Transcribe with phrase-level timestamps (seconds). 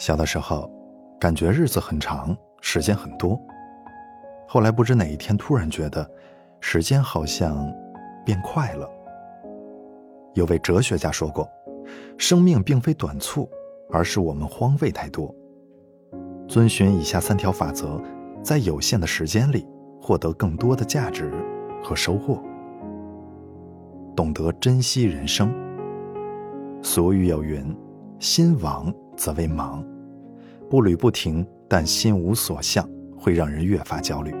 [0.00, 0.66] 小的时候，
[1.20, 3.38] 感觉日子很长，时间很多。
[4.48, 6.10] 后来不知哪一天，突然觉得，
[6.58, 7.70] 时间好像
[8.24, 8.88] 变快了。
[10.32, 11.46] 有位哲学家说过，
[12.16, 13.46] 生命并非短促，
[13.90, 15.32] 而是我们荒废太多。
[16.48, 18.00] 遵循以下三条法则，
[18.42, 19.68] 在有限的时间里
[20.00, 21.30] 获得更多的价值
[21.84, 22.42] 和收获。
[24.16, 25.52] 懂得珍惜人生。
[26.82, 27.62] 俗语有云
[28.20, 29.84] ：“心亡则为忙。”
[30.70, 32.88] 步履不停，但心无所向，
[33.18, 34.32] 会让人越发焦虑。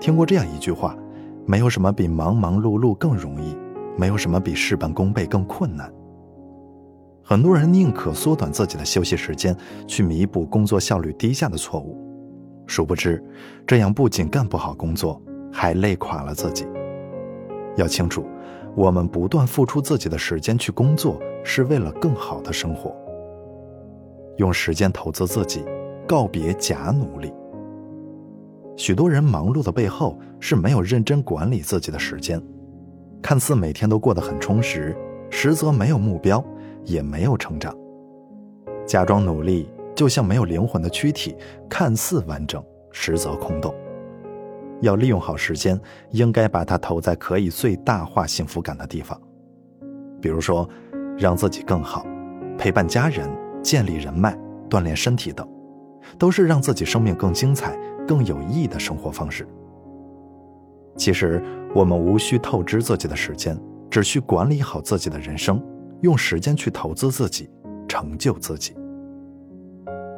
[0.00, 0.96] 听过这样一句话
[1.46, 3.56] ：“没有什么比忙忙碌碌更容易，
[3.96, 5.88] 没有什么比事半功倍更困难。”
[7.22, 9.56] 很多人宁可缩短自己的休息时间，
[9.86, 11.96] 去弥补工作效率低下的错误，
[12.66, 13.22] 殊不知，
[13.64, 15.22] 这样不仅干不好工作，
[15.52, 16.66] 还累垮了自己。
[17.76, 18.24] 要清楚，
[18.76, 22.94] 我们不断付出自己的时间去工作，是为了更好的生活。
[24.36, 25.64] 用时间投资自己，
[26.06, 27.32] 告别假努力。
[28.76, 32.40] 许多人忙碌的背后是没有认真管理自己的时间，
[33.20, 34.96] 看似每天都过得很充实，
[35.28, 36.42] 实则没有目标，
[36.84, 37.76] 也没有成长。
[38.86, 41.36] 假装努力，就像没有灵魂的躯体，
[41.68, 43.74] 看似完整，实则空洞。
[44.80, 49.20] 要利用好时间，应该把它投在可以最大化幸福感的地方，
[50.20, 50.68] 比如说，
[51.18, 52.04] 让自己更好，
[52.58, 53.28] 陪伴家人。
[53.62, 54.34] 建立人脉、
[54.70, 55.46] 锻炼身体等，
[56.18, 59.46] 都是让自己生命更精彩、更有意义的生活方式。
[60.96, 63.54] 其实，我们无需透支自己的时间，
[63.90, 65.62] 只需管理好自己的人生，
[66.00, 67.50] 用时间去投资自己，
[67.86, 68.74] 成就自己，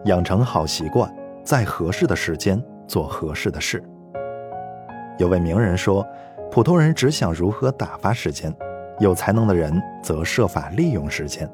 [0.04, 1.12] 养成好习惯，
[1.44, 3.82] 在合适的时间做合适的事。
[5.18, 6.06] 有位名人说
[6.50, 8.54] ：“普通人只想如何打发时间，
[8.98, 11.48] 有才能的人则设法利用时间。”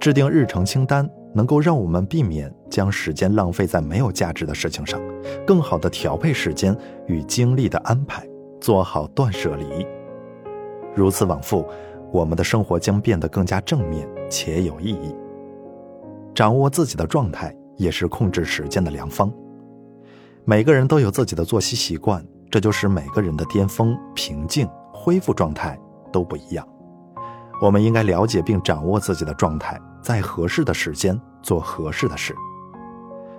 [0.00, 5.00] 制定日程清单，能够让我们避免将时间浪费在没有价值的事情上，
[5.46, 6.76] 更好的调配时间
[7.06, 8.26] 与精力的安排，
[8.60, 9.86] 做好断舍离。
[10.94, 11.66] 如此往复，
[12.12, 15.14] 我们的生活将变得更加正面且有意义。
[16.34, 19.32] 掌握自己的状态，也是控制时间的良方。
[20.44, 25.78] 每个人都有自己的作息习惯，这就是每个人的巅峰、平静、恢复状态
[26.12, 26.66] 都不一样。
[27.60, 32.34] 我们应该了解并掌握自己的状态，在合适的时间做合适的事。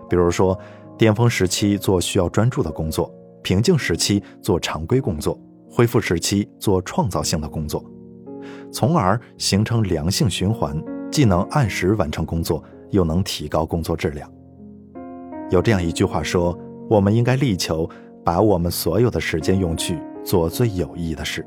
[0.10, 0.58] 比如说，
[0.98, 3.10] 巅峰时期做需要专注的工作，
[3.42, 5.40] 平静时期做常规工作，
[5.72, 7.84] 恢复时期做创造性的工作，
[8.72, 10.76] 从而形成良性循环，
[11.10, 14.30] 既能按时完成工作，又能提高工作质量。
[15.50, 16.58] 有这样一句话说
[16.90, 17.90] ：“我们应该力求
[18.30, 21.44] 把我们所有的时间用去做最有意义的事，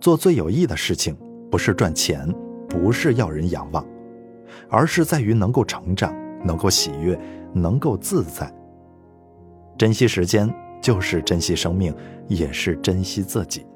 [0.00, 1.14] 做最有意义的事情。”
[1.50, 2.26] 不是赚钱，
[2.66, 3.84] 不是要人仰望，
[4.70, 6.10] 而是在于能够成长，
[6.42, 7.20] 能够喜悦，
[7.52, 8.50] 能够自在。
[9.76, 10.50] 珍惜时间，
[10.80, 11.94] 就是珍惜生命，
[12.28, 13.66] 也是珍惜自己。